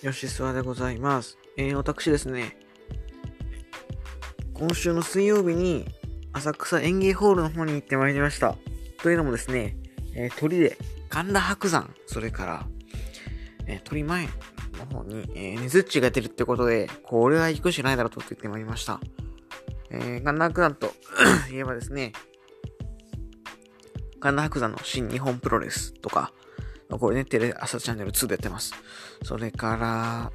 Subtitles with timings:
[0.00, 1.38] 吉諏訪でございます。
[1.56, 2.58] えー、私ですね、
[4.52, 5.86] 今週の水曜日に
[6.34, 8.56] 浅草園芸ホールの方に行ってまいりました。
[9.02, 9.76] というのもですね、
[10.14, 10.76] えー、鳥で
[11.08, 12.66] 神田伯山、それから、
[13.66, 14.28] えー、鳥前
[14.78, 19.00] の方に、えー、ねずっちが出るってことで、これは行くしかないだろうと言ってまいりました。
[19.90, 20.92] えー、神田伯山と
[21.50, 22.12] 言えばですね、
[24.20, 26.32] 神田伯山の新日本プロレスとか、
[26.88, 28.72] これね、テレ朝チャンネル2でやってます。
[29.22, 30.32] それから、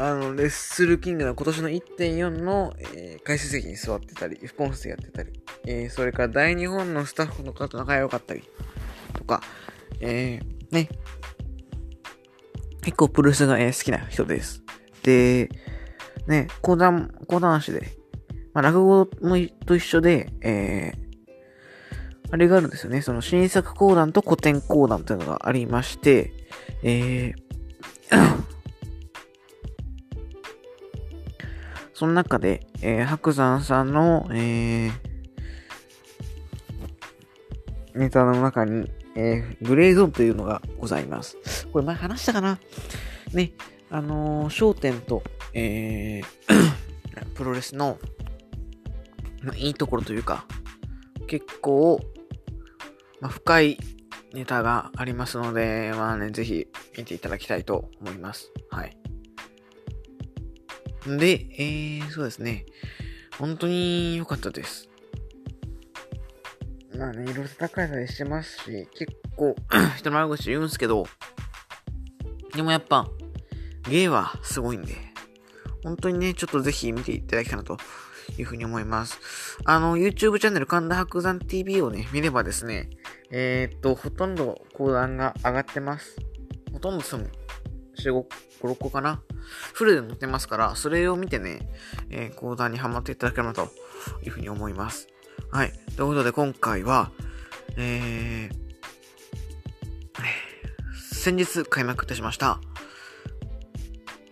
[0.00, 5.32] あの、レッスルキングの今年の1.4の、えー、解説席に座ってたり、副音声やってたり、
[5.66, 8.44] えー、それから大日本のスタッフの方と仲良かったり、
[9.14, 9.42] とか、
[10.00, 10.88] えー、ね、
[12.82, 14.62] 結構プロレスが、えー、好きな人です。
[15.02, 15.48] で、
[16.28, 17.98] ね、講談、講談師で、
[18.54, 21.07] まあ、落語もと一緒で、えー、
[22.30, 23.00] あれがあるんですよね。
[23.00, 26.32] その新作講談と古典講談というのがありまして、
[26.82, 27.34] えー、
[31.94, 34.92] その中で、えー、白山さんの、えー、
[37.94, 41.66] ネタの中に、えー、グレーゾーンというのがございます。
[41.72, 42.58] これ前話したかな？
[43.32, 43.52] ね、
[43.90, 45.22] あのー、焦点と、
[45.54, 46.24] えー、
[47.34, 47.98] プロレスの、
[49.42, 50.44] まあ、いいところというか、
[51.26, 52.00] 結構、
[53.20, 53.78] まあ、深い
[54.32, 56.66] ネタがありますので、まあね、ぜひ
[56.96, 58.52] 見ていただきたいと思います。
[58.70, 58.96] はい。
[61.06, 62.66] で、えー、そうですね。
[63.38, 64.88] 本当に良かったです。
[66.96, 69.54] まあね、いろいろ戦いたりしてますし、結構、
[69.96, 71.06] 人の悪口言うんすけど、
[72.54, 73.08] でもやっぱ、
[73.88, 74.94] 芸はすごいんで、
[75.84, 77.78] 本当にね、ちょっとぜひ見ていただきたいなと
[78.36, 79.18] いうふうに思います。
[79.64, 82.90] あの、YouTube チャンネル神田伯山 TV をね、見ればですね、
[83.30, 86.16] えー、っと、ほとんど講談が上がってます。
[86.72, 87.24] ほとんどその、
[87.98, 88.26] 4、5、
[88.62, 89.22] 5、6個かな
[89.72, 91.68] フルで載ってますから、それを見てね、
[92.10, 93.68] えー、講談にハマっていただければと
[94.24, 95.08] いうふうに思います。
[95.50, 95.72] はい。
[95.96, 97.10] ということで、今回は、
[97.76, 98.68] えー、
[101.14, 102.60] 先日開幕いたしました、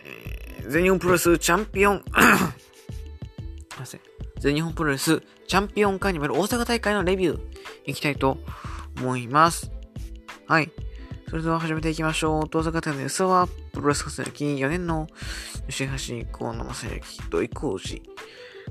[0.03, 2.03] えー、全日本プロレスチャンピオン。
[4.39, 7.39] 全日本プロレスチャンピオンカーニバル大阪大会のレビュー
[7.85, 8.37] いきたいと
[8.99, 9.71] 思います。
[10.47, 10.71] はい。
[11.29, 12.43] それでは始めていきましょう。
[12.45, 15.07] 大阪店の安はプロレス活躍4年の
[15.67, 15.87] 吉
[16.23, 18.01] 橋河野正幸と伊光寺。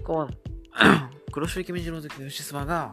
[0.03, 0.31] 河野、
[1.33, 2.93] 黒潮池目白関の吉沢が、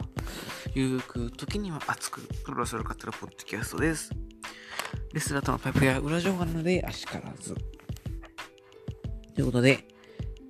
[0.74, 4.10] ゆうく時には熱くプロレスを語るポッドキャストです。
[5.12, 7.54] レスラーとのパイプや裏情報があるので、あしからず。
[9.34, 9.88] ということで、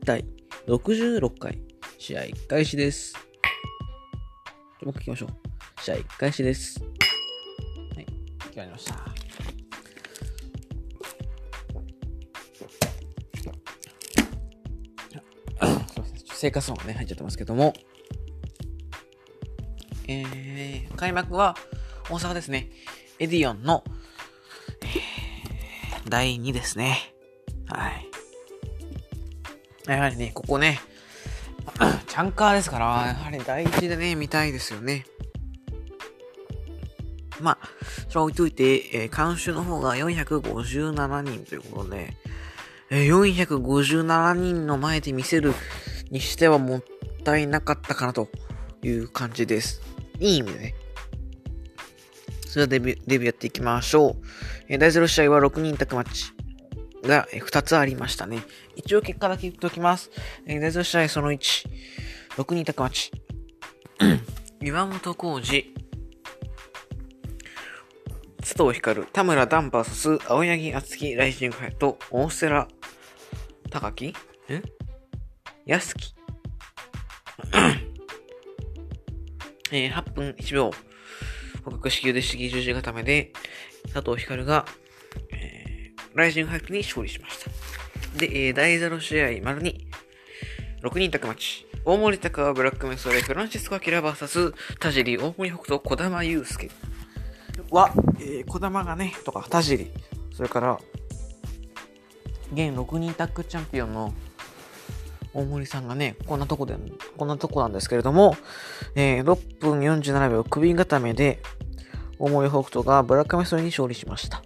[0.05, 0.25] 第
[0.66, 1.62] 66回
[1.99, 3.15] 試合開始です。
[4.83, 5.44] もう一回行きましょう。
[5.84, 6.81] 試合開始です。
[6.81, 8.06] はい、
[8.45, 8.99] 決まりました。
[16.33, 17.75] 生活音がね、入っちゃってますけども。
[20.09, 21.55] えー、開幕は
[22.09, 22.71] 大阪ですね。
[23.19, 23.84] エディオンの、
[24.81, 27.12] えー、第2ですね。
[27.66, 28.06] はい。
[29.87, 30.81] やはりね、ここね、
[32.09, 35.05] チャンカーですから、やはり第一でね、見たいですよね。
[37.44, 37.69] まあ、
[38.09, 42.16] それは置いといて、えー、監修の方が457人ということで、
[42.91, 43.09] えー、
[43.47, 45.53] 457人の前で見せる
[46.10, 46.84] にしてはもっ
[47.22, 48.28] たいなかったかなと
[48.83, 49.83] いう感じです。
[50.19, 50.75] いい意味でね。
[52.47, 54.16] それではデビュー、デビューやっていきましょう。
[54.69, 56.33] えー、第0試合は6人宅マッチ。
[57.06, 58.43] が2つありましたね。
[58.77, 60.10] 一応結果だけ言っておきます。
[60.47, 61.69] えー、第0試合その1、
[62.37, 63.12] 6人宅マッチ。
[64.62, 65.75] 岩本浩二、
[68.54, 72.69] 須藤光、田村ダンバース、青柳敦樹、ライジングハイと、大瀬良
[73.69, 74.15] 高木ん
[75.66, 76.15] 安木。
[79.72, 80.71] えー、8分1秒。
[81.65, 83.33] 捕獲子宮で式十字固めで、
[83.92, 84.66] 佐藤光が、
[85.33, 87.50] えー、ライジングハイプに勝利しました。
[88.21, 89.89] で、えー、第0試合、丸に、
[90.84, 91.66] 6人宅マッチ。
[91.84, 96.71] 大森高はブラックメソレ、フランシスコ・アキラ VS、田尻、大森北斗、小玉祐介
[97.74, 99.91] は、えー、小玉がね、とか、田尻、
[100.32, 100.78] それから、
[102.53, 104.15] 現6人タッグチャンピオンの
[105.32, 106.76] 大森さんがね、こんなとこで、
[107.18, 108.36] こんなとこなんですけれども、
[108.94, 111.42] えー、6分47秒首固めで、
[112.21, 114.38] 大森北斗がブラックメソレに勝利しました。
[114.38, 114.44] こ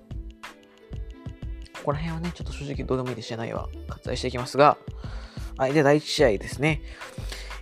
[1.84, 3.68] こら辺はね、ちょっと正直どうでもいいで知らないわ。
[3.88, 4.78] 割愛していきますが、
[5.58, 6.80] はい、で、第1試合ですね。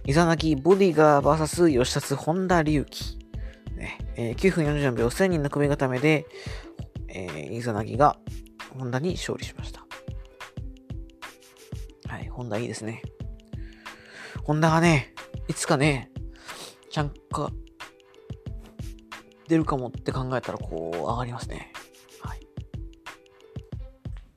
[0.05, 3.16] イザナギボディガー VS 吉達本田隆起。
[4.17, 6.27] えー、9分44秒1000人の首固めで、
[7.09, 8.19] えー、イザナギが
[8.79, 9.87] ホンダに勝利しました。
[12.09, 13.03] はい、ホンダいいですね。
[14.43, 15.13] ホンダがね、
[15.49, 16.11] いつかね、
[16.91, 17.51] ちゃんか、
[19.49, 21.73] 出るかもって考えたら、こう、上がりますね。
[22.21, 22.41] はい。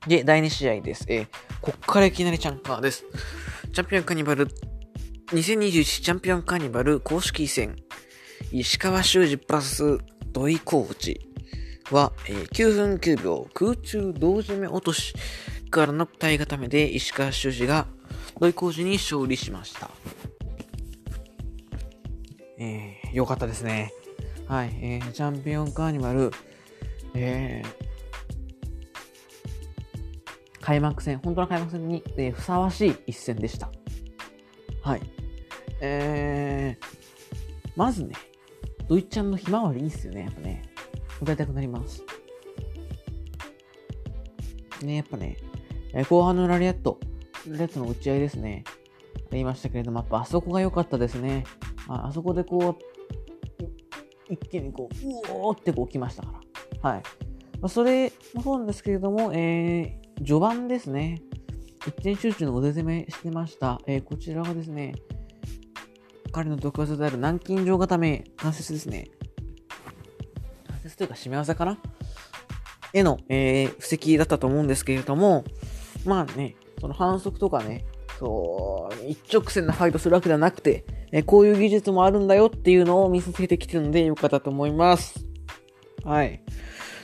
[0.06, 1.06] で、第2試合です。
[1.08, 1.28] えー、
[1.60, 3.04] こっからいきなりチャンカです。
[3.72, 4.48] チャンピオンカニバル、
[5.28, 7.76] 2021チャンピオンカニバル公式戦、
[8.52, 9.98] 石川修司プラス
[10.32, 11.20] 土井コーチ
[11.92, 15.14] は、えー、9分9秒空中同締め落とし
[15.70, 17.86] からの体固めで石川修司が
[18.40, 19.88] 土井コーチに勝利しました。
[22.58, 23.92] えー、よかったですね。
[24.48, 26.32] はい、えー、チャンピオンカーニバル、
[27.14, 27.68] えー、
[30.60, 33.70] 開幕戦、本当の開幕戦に、えー、ふさわしい一戦でした。
[34.82, 35.02] はい。
[35.80, 36.84] えー、
[37.76, 38.16] まずね、
[38.90, 40.62] ドイちゃんのひまわりいいっすよね、やっぱね。
[41.22, 42.02] 歌いたくなります。
[44.82, 45.36] ね、やっぱね、
[45.94, 46.98] え、後半のラリアット、
[47.46, 48.64] ラリアットの打ち合いですね。
[49.30, 51.44] 言いましたけれども、やっぱあそこが良かったですね。
[51.86, 53.62] ああそこでこう、
[54.28, 56.40] 一気にこう、うおーってこう来ましたか
[56.82, 56.90] ら。
[56.90, 57.02] はい。
[57.60, 61.22] まあ、それもそうなんですけれども、えー、序盤ですね。
[61.86, 63.80] 一点集中の腕攻めしてました。
[63.86, 64.96] えー、こちらはですね、
[66.32, 69.08] 彼の特技である南京錠固め、関節ですね。
[70.66, 71.78] 関節というか締め技かな？
[72.92, 75.44] への、えー、布石だったと思うんですけれども、
[76.04, 77.84] まあね、その反則とかね、
[78.18, 85.26] そう、一直線なファイトするわけではなくて、えこういう技術もあるんだよっていうのを見せつけてきてるのでよかったと思います。
[86.04, 86.42] はい。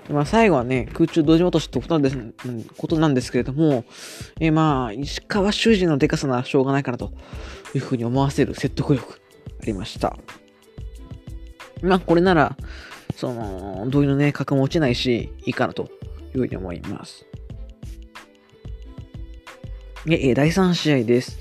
[0.09, 2.19] まあ、最後はね、空中同時落としってことなんです、
[2.77, 3.85] ことなんですけれども、
[4.41, 7.13] えー、まあ、石川修司のデカさならしょうがないかなと
[7.75, 9.21] いうふうに思わせる説得力
[9.63, 10.17] ありました。
[11.83, 12.57] まあ、これなら、
[13.17, 15.91] その、同意のね、格も落ちないし、いいかなと
[16.35, 17.27] いうふうに思います。
[20.05, 21.39] で、え、第3試合です。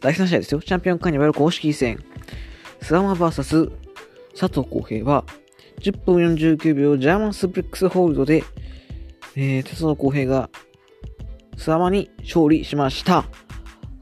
[0.00, 0.60] 第3試合ですよ。
[0.60, 1.98] チャンピオンカーニバル公式戦。
[2.80, 3.72] スワマ VS
[4.38, 5.24] 佐藤浩平は、
[5.80, 8.44] 10分49秒ジャーマンスプレックスホールドで、
[9.36, 10.50] えー、佐藤浩平が、
[11.56, 13.24] スワマに勝利しました。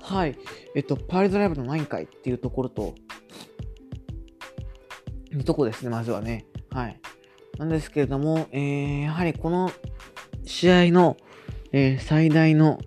[0.03, 0.37] はい。
[0.75, 2.95] えっと、パーリドライブの何回っていうところと、
[5.31, 6.47] いうとこですね、まずはね。
[6.71, 7.01] はい。
[7.59, 9.71] なんですけれども、えー、やはりこの
[10.45, 11.17] 試合の、
[11.73, 12.79] えー、最大の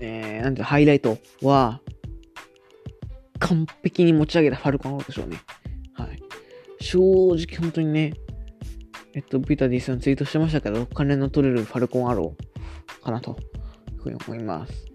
[0.00, 1.80] えー、なんてハイライトは、
[3.38, 5.38] 完璧に持ち上げたファルコンローでしょうね。
[6.80, 8.14] 正直本当にね、
[9.14, 13.38] えっと、ビタディさんツイートしてましたけど、金の取れるファルコンアローかなと、
[13.94, 14.86] いうふうに思います。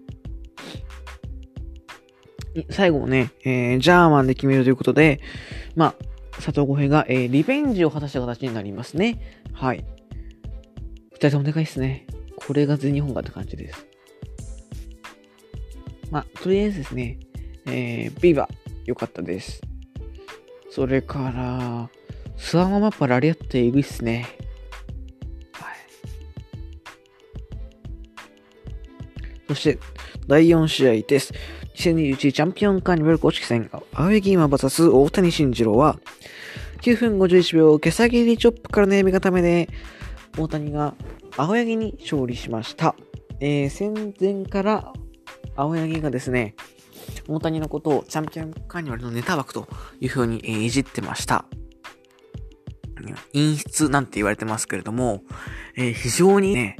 [2.70, 5.20] 最後ね、えー、ジャーマンで決めるということで、
[5.74, 5.94] まあ、
[6.32, 9.42] 佐藤浩平が、えー、リベンジを果たした形になりますね。
[9.52, 9.84] はい。
[11.14, 12.06] 二人ともでかいっすね。
[12.36, 13.86] これが全日本がって感じです。
[16.10, 17.18] まあ、とりあえずですね、
[17.66, 18.54] えー、ビーバー、
[18.84, 19.62] 良かったです。
[20.74, 21.90] それから、
[22.38, 24.26] スワンマッパラリアってえぐいっすね。
[25.52, 25.76] はい。
[29.48, 29.78] そして、
[30.26, 31.34] 第4試合です。
[31.74, 35.98] 2021チャンピオンカーニバル公式戦、青柳今 VS 大谷慎次郎は、
[36.80, 39.68] 9分51秒、毛下切りチョップからの読み固めで、
[40.38, 40.94] 大谷が
[41.36, 42.96] 青柳に勝利しました。
[43.40, 44.90] えー、戦前から
[45.54, 46.54] 青柳がですね、
[47.28, 49.68] 大谷のことをチャンピオンカーニバルのネタ枠と
[50.00, 51.44] いう風に、えー、いじってました。
[53.32, 55.22] 陰湿なんて言われてますけれども、
[55.76, 56.76] えー、非常にね、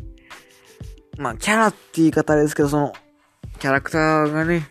[1.19, 2.93] まあ、キャラって言い方ですけど、その、
[3.59, 4.69] キャラクターがね、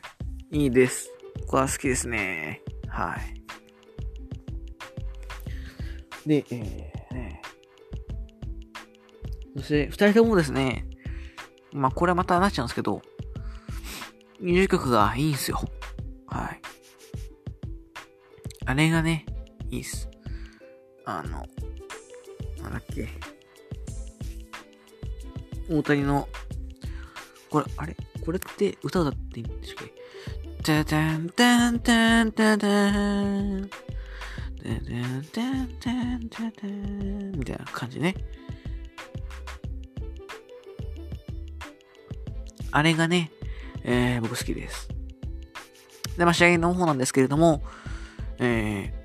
[0.51, 1.09] いいです。
[1.41, 2.61] ここは好きですね。
[2.87, 3.17] は
[6.25, 6.29] い。
[6.29, 7.41] で、えー、ね。
[9.57, 10.85] そして、二人ともですね、
[11.73, 13.01] まあ、これはまたなっちゃうんですけど、
[14.41, 15.61] ミュージ曲がいいんすよ。
[16.25, 16.61] はい。
[18.65, 19.25] あれがね、
[19.69, 20.09] いいっす。
[21.05, 21.45] あの、
[22.63, 23.07] なんだっけ。
[25.69, 26.27] 大谷の、
[27.51, 27.95] これ、あれ？
[28.25, 29.93] これって歌だっていいんですっけ？
[30.63, 33.69] タタンタンタンタタン。
[33.69, 37.31] タタンタンタンタタン。
[37.31, 38.15] みたいな感じね。
[42.71, 43.31] あれがね、
[43.83, 44.89] えー、僕好きです。
[46.17, 47.63] で、まあ、試合の方なんですけれども、
[48.39, 49.01] えー、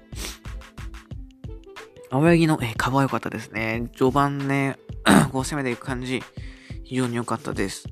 [2.11, 3.89] 青柳の、えー、カバー良かったですね。
[3.97, 4.79] 序盤ね、
[5.33, 6.23] こう攻めていく感じ、
[6.85, 7.87] 非常に良かったです。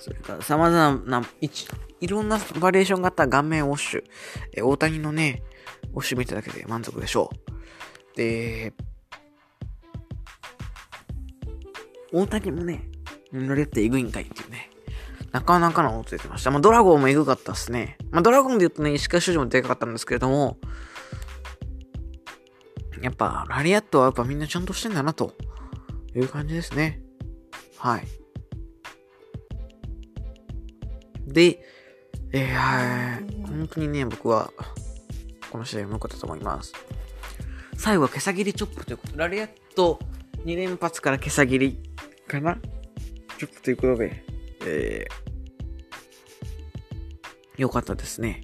[0.00, 1.66] それから様々な位置、
[2.00, 4.04] いろんなバリエーションがあった顔面ウォッシュ。
[4.54, 5.42] え大谷のね、
[5.92, 7.30] ウォッシュ見ただけで満足でしょ
[8.14, 8.16] う。
[8.16, 8.72] で、
[12.12, 12.88] 大谷もね、
[13.32, 14.70] 乗り合ってエグいんかいっていうね。
[15.32, 16.50] なかなかの音出てました。
[16.50, 17.96] まあ、ドラゴンもエグかったっすね。
[18.10, 20.58] まあ、ドラゴンで言うとね、石川修司もでかかったんですけれども、
[23.00, 25.34] やっぱ、ラリアットはやっぱみんなちゃんとしてんだな、と
[26.14, 27.00] いう感じですね。
[27.76, 28.06] はい。
[31.26, 31.60] で、
[32.32, 34.52] えー、本当にね、僕は、
[35.50, 36.72] この試合も良かったと思います。
[37.76, 39.18] 最後は毛さ切りチョップということで。
[39.18, 39.98] ラリアット
[40.44, 41.78] 2連発から毛さ切り
[42.26, 42.58] かな
[43.46, 44.24] ということで、
[44.66, 48.42] えー、良かったですね。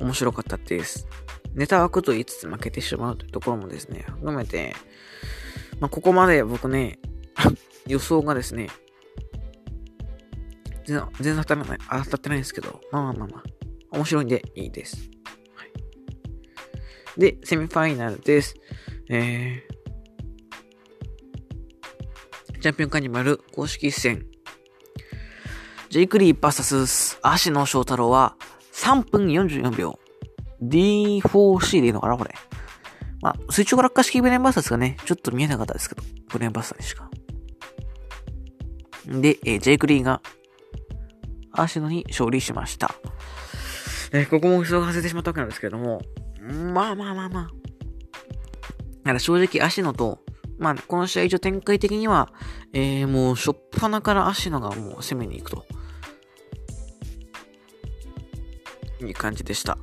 [0.00, 1.06] 面白かったです。
[1.54, 4.74] ネタ枠と言いつつ負けてしまうというところもですね、含めて、
[5.80, 6.98] まあ、ここまで僕ね、
[7.86, 8.68] 予想がですね、
[10.86, 13.42] 全然、全然当たらない、当たってないんですけど、まあまあまあまあ、
[13.96, 15.10] 面白いんでいいです。
[15.54, 18.54] はい、で、セミファイナルです。
[19.08, 19.71] えー、
[22.62, 24.24] チャンピオンカニマル公式戦。
[25.90, 28.36] ジェイクリー VS 足野翔太郎は
[28.72, 29.98] 3分44秒。
[30.62, 32.32] D4C でいいのかなこれ。
[33.20, 34.96] まあ、水中落下式ブレンバーサーですかね。
[35.04, 36.04] ちょっと見えなかったですけど。
[36.28, 37.10] ブレンバーサーでしか。
[39.06, 40.22] で、えー、ジェイク・リーが、
[41.50, 42.94] アーシノに勝利しました。
[44.12, 46.00] えー、ここも人が外れてしまったわけなんですけれども、
[46.72, 47.42] まあまあまあまあ。
[47.48, 47.50] だ
[49.06, 50.20] から正直、アシノと、
[50.62, 52.32] まあ、この試合一応展開的には、
[52.72, 55.66] えー、もう、しょっぱなからアシノがもう攻めに行くと。
[59.00, 59.76] いう感じでした。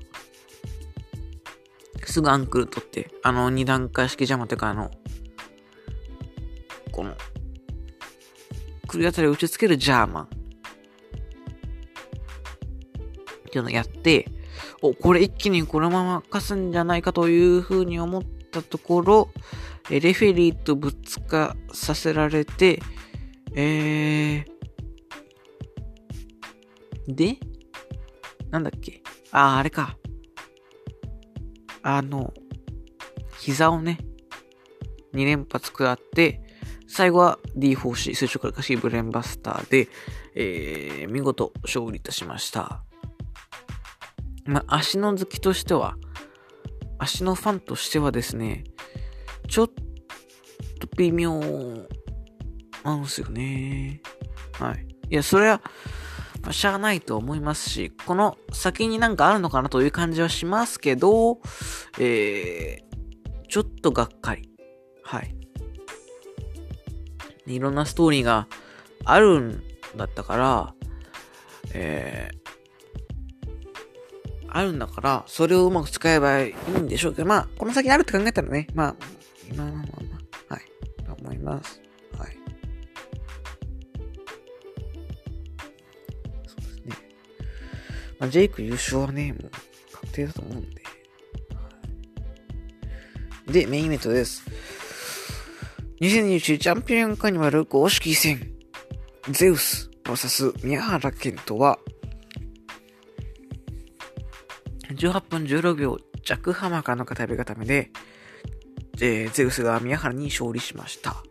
[2.06, 4.90] すぐアンクル取って、あの二段階式ジャマというかあの、
[6.94, 7.14] この、
[8.88, 10.24] 首あたりを打ち付けるジャーマン。
[10.24, 10.28] っ
[13.52, 14.32] ていうのをやって、
[14.82, 19.30] お、これ一気にこのまま勝つんじゃないかというふうに思ったところ、
[19.90, 22.80] レフェリーとぶつかさせられて、
[23.56, 27.38] えー、で、
[28.52, 29.02] なんだっけ？
[29.32, 29.98] ああ、れか。
[31.82, 32.34] あの、
[33.40, 34.00] 膝をね、
[35.14, 36.42] 2連発食らって、
[36.88, 39.88] 最後は D4C、垂直からかしブレンバスターで、
[40.36, 42.84] えー、見事勝利いたしました。
[44.46, 45.96] まあ、足の好きとしては、
[46.98, 48.64] 足のファンとしてはですね、
[49.50, 49.70] ちょっ
[50.80, 51.40] と微妙
[52.84, 54.02] なんですよね。
[54.54, 54.88] はい。
[55.10, 55.62] いや、それは、
[56.44, 61.40] まあ、しゃあないと思いますし、この先になんかあるのかなという感じはしますけど、
[62.00, 64.50] えー、ちょっとがっかり。
[65.04, 65.36] はい。
[67.48, 68.48] いろんなストーリーが
[69.06, 69.64] あるん
[69.96, 70.76] だったから、
[71.74, 72.38] えー、
[74.48, 78.96] あるんだから、それをうまく使えばいいんでしょうけど、まあ、この先あるって考えたらね、まあ、
[79.56, 80.64] まあまあまあまあ、はい、
[81.06, 81.82] と思います。
[82.18, 82.38] はい。
[86.48, 86.96] そうですね
[88.20, 89.52] まあ、ジェイク優勝はね、もう
[89.92, 90.84] 確定だと思うんで。
[93.48, 94.44] で、メインイベントです。
[96.02, 98.54] 2021チャンピオンカニバル公式戦、
[99.32, 101.80] ゼウス VS 宮原健人は、
[104.92, 107.92] 18分16秒弱浜からの片指固めで、
[109.02, 111.24] えー、ゼウスが宮原に勝利しました。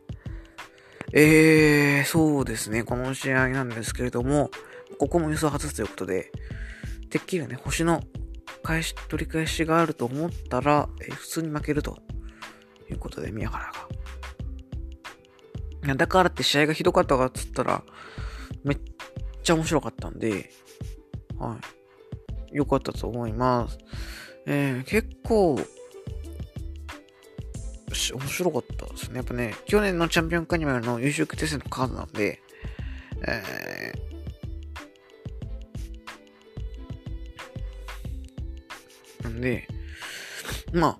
[1.13, 4.51] えー、そうですね、この試合なんですけれども、
[4.99, 6.31] ここも予想外すということで、
[7.11, 8.03] てっきりね、星の
[8.63, 11.99] 返し、取り返しがあると思ったら、えー、普通に負けると
[12.91, 13.73] いうことで、宮原
[15.85, 15.95] が。
[15.95, 17.83] だからって試合がひどかったかっつったら、
[18.65, 18.79] めっ
[19.43, 20.51] ちゃ面白かったんで、
[21.39, 21.57] は
[22.53, 22.57] い。
[22.57, 23.79] 良かったと思います。
[24.47, 25.59] えー、結構、
[27.91, 29.17] 面白かったですね。
[29.17, 32.41] やっぱね、去年のチャンピオンカニマルの優秀決定戦のカードなんで、
[33.27, 39.67] えー、んで、
[40.73, 40.99] まあ、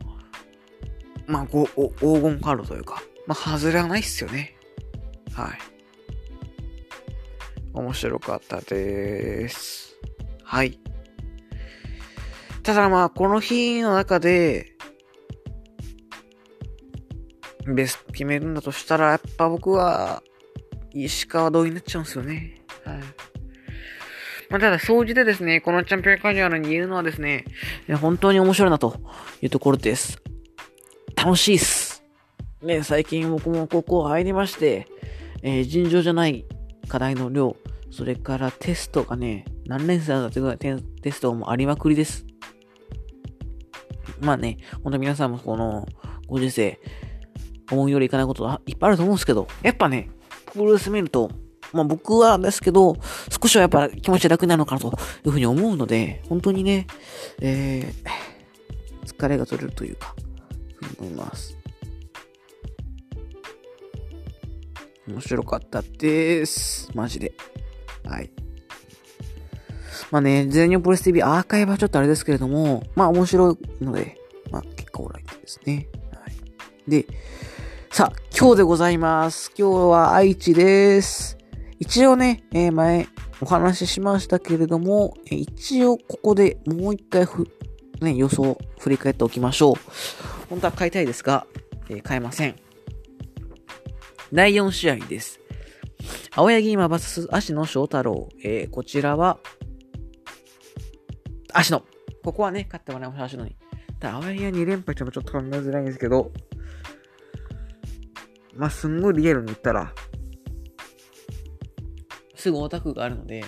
[1.27, 4.57] まあ、こう、黄金カードというか、まあ、外れはないっすよね。
[5.35, 5.59] はい。
[7.75, 9.97] 面白かったです。
[10.43, 10.79] はい。
[12.63, 14.75] ただまあ、この日の中で、
[17.75, 20.23] ベスト決めるんだとしたら、やっぱ僕は、
[20.93, 22.61] 石川同意になっちゃうんですよね。
[22.85, 22.99] はい。
[24.51, 27.45] まあ、ただ、総じてですね、このチャンピオンカジュアルに言えるのはですね、
[28.01, 28.99] 本当に面白いなと
[29.43, 30.23] いうところです。
[31.17, 32.03] 楽しいっす。
[32.63, 34.89] ね、最近僕もここ入りまして、
[35.43, 36.45] えー、尋常じゃない
[36.89, 37.57] 課題の量、
[37.91, 42.25] それからテストがね、何年生だってぐらいテテストもありまくりです。
[44.21, 45.87] まあね、ほんと皆さんもこの
[46.27, 46.81] ご時世、
[47.71, 50.11] 思うよりいかないことはいっぱいあると思うんですけど、やっぱね、
[50.53, 51.31] プロレス見ると、
[51.73, 52.97] まあ僕はですけど、
[53.43, 54.89] 少しはやっぱ気持ち楽になるのかなと
[55.25, 56.87] いうふうに思うので、本当にね、
[57.41, 60.15] えー、疲れが取れるというか、
[60.99, 61.57] 思います。
[65.09, 66.91] 面白かったです。
[66.95, 67.33] マジで。
[68.05, 68.31] はい。
[70.11, 74.17] まあね、全日本プロレス TV アーカイブはちょっとあれですけれども、まあ面白いので、
[74.51, 75.89] まあ結果オーライですね。
[76.13, 76.91] はい。
[76.91, 77.07] で、
[77.91, 79.53] さあ、今日でございます。
[79.59, 81.37] 今日は愛知です。
[81.79, 83.09] 一応ね、えー前
[83.41, 87.47] お話ししましたけれども、え一応ここでもう一回ふ、
[88.01, 89.75] ね、予想振り返っておきましょう。
[90.49, 91.47] 本当は変えたいですが、
[91.89, 92.55] えー変えません。
[94.33, 95.41] 第4試合です。
[96.35, 98.29] 青柳今 VS 足野翔太郎。
[98.45, 99.39] えーこちらは、
[101.53, 101.83] 足野。
[102.23, 103.57] ここはね、勝ってもらいましょう、足野に。
[103.99, 106.31] ただ、青柳が2連敗ってもちょっと考えづらいんですけど、
[108.59, 109.95] まあ、すんごいリアルに言ったら、
[112.35, 113.45] すぐオタクがあるので、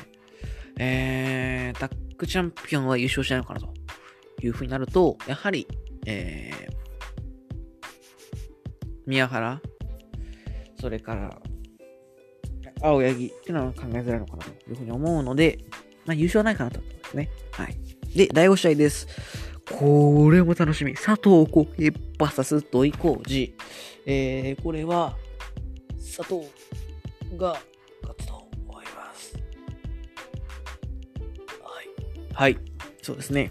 [0.79, 3.69] えー、タッグチャンピオンは優勝しないのかなと
[4.41, 5.67] いうふうになると、やはり、
[6.07, 6.75] えー、
[9.05, 9.61] 宮原、
[10.81, 11.37] それから、
[12.81, 15.59] 青柳っていうのは考えづらいのかなというふうに思うので、
[16.07, 17.31] まあ優勝はないかなと思いますね。
[17.51, 17.77] はい。
[18.17, 19.09] で、第5試合です。
[19.71, 20.95] これも楽しみ。
[20.95, 23.55] 佐藤浩平 VS 土井浩二。
[24.07, 25.17] えー、これは、
[25.97, 26.49] 佐藤
[27.37, 27.61] が
[28.03, 29.37] 勝つと思います。
[32.35, 32.53] はい。
[32.53, 32.59] はい。
[33.03, 33.51] そうですね。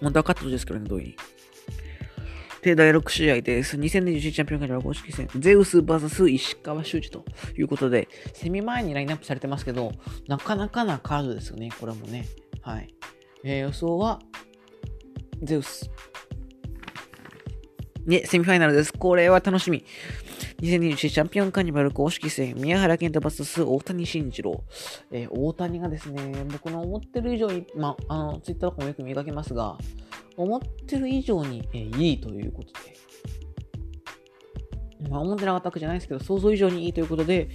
[0.00, 1.16] 本当は勝ったですけどね、土井に。
[2.62, 3.76] で、第6試合です。
[3.76, 7.24] 2021チャンピオンカー公式戦、ゼウス VS 石川修司と
[7.58, 9.92] いうことで、セミ前にラインナップされてますけど、
[10.28, 12.26] なかなかなカードですよね、これもね。
[12.62, 12.94] はい。
[13.44, 14.20] えー予想は、
[15.42, 15.90] ゼウス。
[18.06, 18.92] で、セミファイナルです。
[18.92, 19.84] これは楽しみ。
[20.60, 24.62] 2021チャンピオンカーニバル公式戦、宮原健太 VS 大谷慎次郎。
[25.10, 29.78] えー大谷がですね、僕の思ってる以上に、まあ、あの、ツイッターとかもよく見かけますが、
[30.36, 32.94] 思ってる以上に、えーいいということで。
[35.08, 37.48] まあ、思ってなかったわけじゃないですけど、想像以上にいいということで、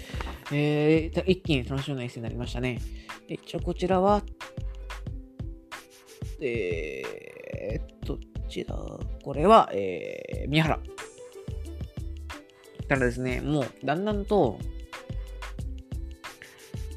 [0.51, 2.79] えー一気に楽しみな一戦になりましたね。
[3.27, 4.23] 一応こちらは、
[6.41, 8.17] えー、ど
[8.49, 8.75] ちら
[9.23, 10.79] これは、えー、宮原。
[12.89, 14.57] ただですね、もう、だんだんと、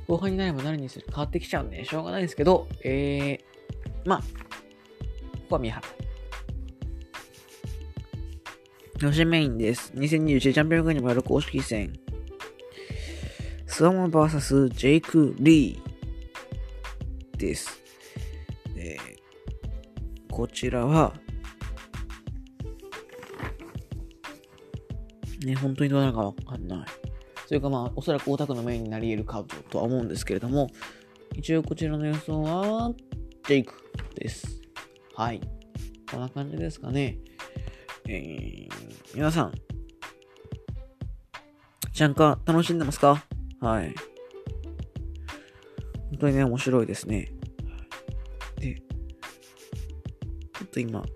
[0.09, 4.25] 後半になればなるにする変わってきちゃうんで、しょうがないですけど、えー、まあ、こ
[5.51, 5.87] こは宮原。
[9.01, 9.93] 予選メインです。
[9.95, 11.93] 2021チャンピオンカーニバル公式戦。
[13.67, 17.81] スワマ VS ジェイク・リーです。
[18.77, 19.13] えー
[20.33, 21.13] こちらは、
[25.47, 26.87] ね、本当にどうなるかわかんない。
[27.47, 30.69] それかまあ、おそらくオタクのメインになり得るカードとは思うんですけれども、
[31.35, 32.93] 一応こちらの予想は、
[33.47, 33.75] ジェイク
[34.15, 34.63] です。
[35.15, 35.41] はい。
[36.11, 37.19] こんな感じですかね。
[38.09, 38.69] えー、
[39.15, 39.53] 皆さん、
[41.93, 43.25] ちゃんか楽しんでますか？
[43.61, 43.95] はい。
[46.11, 47.29] 本当にね、面白いですね。
[48.59, 51.09] で、ちょっと今、あの、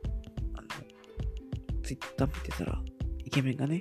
[1.82, 2.82] ツイッター見てたら、
[3.24, 3.80] イケメンがね、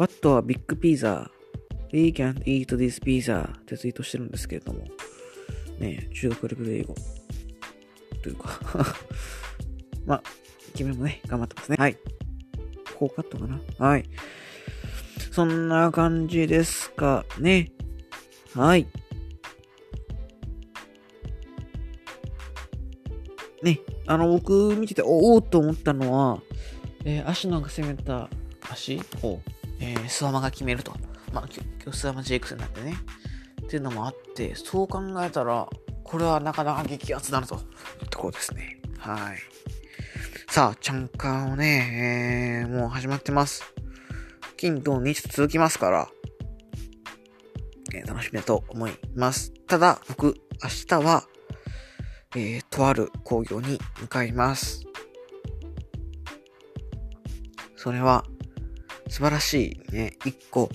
[0.00, 1.28] What a big pizza?
[1.92, 4.86] We can't eat this pizza ってツイートしてるんですけれども、
[5.78, 6.94] ね、中学レベル英語
[8.22, 8.58] というか
[10.06, 10.22] まあ、
[10.74, 11.76] イケメンもね、頑張ってますね。
[11.78, 11.98] はい。
[12.98, 13.60] こうカットかな？
[13.78, 14.06] はい。
[15.32, 17.70] そんな感じですかね。
[18.54, 18.86] はい。
[23.62, 26.42] ね、あの、僕見てて、おおと思ったのは、
[27.04, 28.30] えー、足のが攻めた
[28.70, 28.98] 足？
[29.22, 29.40] を、
[29.80, 30.92] えー、スワマが決めると。
[31.32, 32.94] まあ、今日スワマ JX になってね。
[33.62, 35.68] っていうのもあって、そう考えたら、
[36.04, 38.80] これはなかなか激アツだなというところですね。
[38.98, 39.38] はい。
[40.48, 43.62] さあ、チャンカーをね、えー、もう始まってます。
[44.56, 46.08] 金土日続きますから、
[47.94, 49.52] えー楽しみだと思います。
[49.66, 51.28] ただ、僕、明日は、
[52.34, 54.84] えー、とある工業に向かいます。
[57.76, 58.24] それは、
[59.10, 60.70] 素晴らしいね、一個、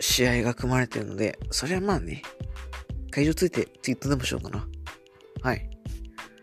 [0.00, 2.22] 試合が組まれてるので、それはまあね、
[3.10, 4.66] 会場ついてツイートでもしようかな。
[5.42, 5.68] はい。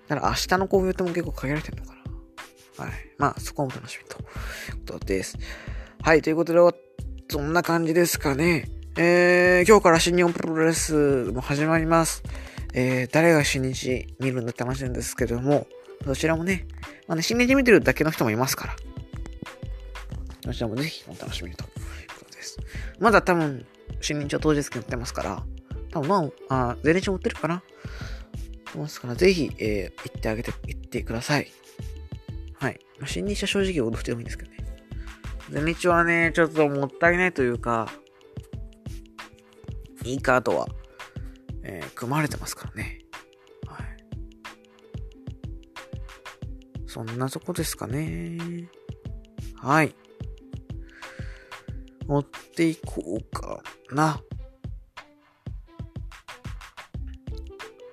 [0.08, 1.96] ただ明日の工業っても結構限られてるのか
[2.78, 2.86] な。
[2.86, 2.94] はい。
[3.18, 5.38] まあ、そこも楽しみということです。
[6.02, 6.22] はい。
[6.22, 6.60] ということで、
[7.30, 8.70] そんな感じですかね。
[8.98, 12.22] えー、今日から新日本プロレスも始まります。
[12.74, 15.68] えー、誰が新日見るんだって話なんですけども、
[16.06, 16.68] どちらもね、
[17.08, 18.76] まあね、新日見てるだけの人もいますから、
[20.46, 21.70] どちらもぜひお楽しみにという
[22.20, 22.60] ことです。
[23.00, 23.66] まだ多分、
[24.00, 25.44] 新日は当日券売ってますから、
[25.92, 27.64] 多分まあ、あ全日も売ってるかな
[28.78, 31.52] ますから、ぜひ、えー、行ってあげて、行ってください。
[32.60, 32.80] はい。
[33.00, 34.58] まあ、新日は正直踊ってもいいんですけどね。
[35.50, 37.92] 全日はね、ちょっともったいないというか、
[40.04, 40.68] いいカードは、
[41.64, 43.00] えー、組まれてますからね。
[43.66, 43.86] はい。
[46.86, 48.70] そんなとこですかね。
[49.56, 49.96] はい。
[52.08, 54.22] 持っていこうかな。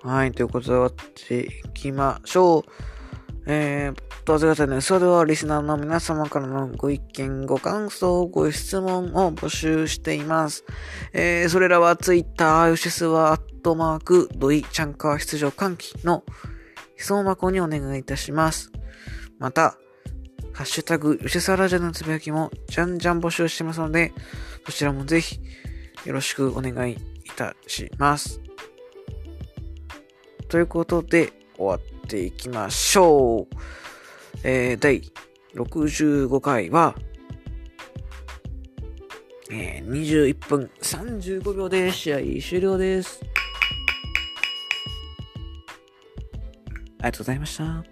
[0.02, 0.92] はい、ということで終わっ
[1.28, 2.62] ていきましょう。
[3.46, 10.64] えー、と、ぜかね、それではリスナーの皆様からのご意見、ご感想、ご質問を募集しています。
[11.12, 16.24] えー、それらはツイッター、ヨシスはアットマーク、ドイチャンカー出場喚起の
[16.96, 18.70] 質問箱にお願いいたします。
[19.38, 19.76] また、
[20.62, 24.12] ハッシュタグ、吉沢ラジオのつぶやきもじゃんじゃん募集してますので、
[24.64, 25.40] そちらもぜひ
[26.04, 26.96] よろしくお願いい
[27.34, 28.40] たします。
[30.48, 33.56] ということで、終わっていきましょう。
[34.44, 35.02] えー、第
[35.56, 36.94] 65回は、
[39.50, 43.20] えー、21分35秒で試合終了です。
[47.00, 47.91] ありがとうございました。